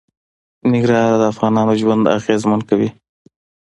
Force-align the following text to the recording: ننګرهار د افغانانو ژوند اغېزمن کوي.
ننګرهار 0.71 1.13
د 1.21 1.23
افغانانو 1.33 1.73
ژوند 1.81 2.03
اغېزمن 2.17 2.61
کوي. 2.69 2.89